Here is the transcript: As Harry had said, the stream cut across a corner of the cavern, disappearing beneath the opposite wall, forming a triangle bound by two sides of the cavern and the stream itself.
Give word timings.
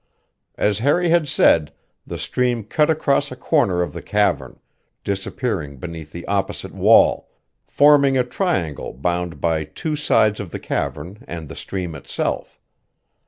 As 0.55 0.79
Harry 0.79 1.09
had 1.09 1.27
said, 1.27 1.71
the 2.07 2.17
stream 2.17 2.63
cut 2.63 2.89
across 2.89 3.31
a 3.31 3.35
corner 3.35 3.83
of 3.83 3.93
the 3.93 4.01
cavern, 4.01 4.59
disappearing 5.03 5.77
beneath 5.77 6.11
the 6.11 6.25
opposite 6.27 6.73
wall, 6.73 7.29
forming 7.67 8.17
a 8.17 8.23
triangle 8.23 8.93
bound 8.93 9.39
by 9.39 9.63
two 9.63 9.95
sides 9.95 10.39
of 10.39 10.49
the 10.49 10.57
cavern 10.59 11.23
and 11.27 11.49
the 11.49 11.55
stream 11.55 11.93
itself. 11.93 12.59